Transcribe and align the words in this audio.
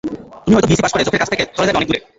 তুমি 0.43 0.53
হয়তো 0.55 0.67
BSc 0.69 0.83
pass 0.85 0.93
করে 0.93 1.05
চোখের 1.07 1.21
কাছ 1.21 1.29
থেকে 1.33 1.43
চলে 1.57 1.65
যাবে 1.67 1.77
অনেক 1.79 1.87
দূরে। 1.89 1.99